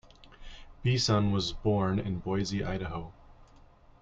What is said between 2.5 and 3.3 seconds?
Idaho.